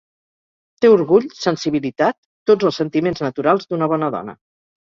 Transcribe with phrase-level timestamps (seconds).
[0.85, 2.19] Té orgull, sensibilitat,
[2.53, 4.39] tots els sentiments naturals d'una bona dona.